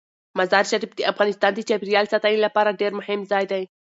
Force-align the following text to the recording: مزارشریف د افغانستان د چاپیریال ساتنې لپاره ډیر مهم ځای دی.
مزارشریف 0.37 0.91
د 0.95 1.01
افغانستان 1.11 1.51
د 1.55 1.59
چاپیریال 1.69 2.05
ساتنې 2.13 2.39
لپاره 2.45 2.77
ډیر 2.81 2.91
مهم 2.99 3.19
ځای 3.31 3.45
دی. 3.51 3.63